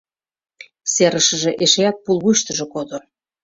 [0.93, 2.97] Серышыже эшеат пулвуйыштыжо кодо.